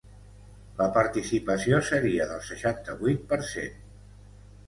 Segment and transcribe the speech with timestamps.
[0.77, 3.77] La participació seria del seixanta-vuit per cent.